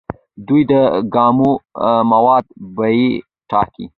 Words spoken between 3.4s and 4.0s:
ټاکي.